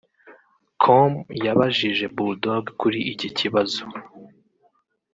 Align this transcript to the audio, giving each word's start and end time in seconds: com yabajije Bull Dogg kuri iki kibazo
com 0.81 1.11
yabajije 1.45 2.05
Bull 2.15 2.33
Dogg 2.43 2.65
kuri 2.81 2.99
iki 3.11 3.29
kibazo 3.37 3.83